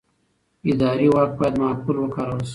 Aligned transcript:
اداري 0.71 1.07
واک 1.13 1.31
باید 1.39 1.55
معقول 1.61 1.95
وکارول 1.99 2.41
شي. 2.47 2.49